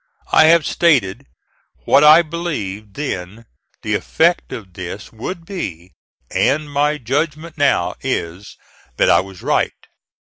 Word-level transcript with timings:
I 0.31 0.45
have 0.45 0.65
stated 0.65 1.27
what 1.85 2.03
I 2.03 2.23
believed 2.23 2.95
then 2.95 3.45
the 3.83 3.93
effect 3.93 4.51
of 4.51 4.73
this 4.73 5.13
would 5.13 5.45
be, 5.45 5.91
and 6.31 6.71
my 6.73 6.97
judgment 6.97 7.55
now 7.55 7.93
is 8.01 8.57
that 8.97 9.11
I 9.11 9.19
was 9.19 9.43
right. 9.43 9.85